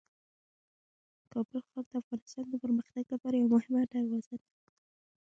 کابل 1.31 1.59
ښار 1.69 1.85
د 1.89 1.93
افغانستان 2.01 2.45
د 2.49 2.53
پرمختګ 2.63 3.05
لپاره 3.13 3.35
یوه 3.37 3.51
مهمه 3.55 3.81
دروازه 3.93 4.35
ده. 4.41 4.49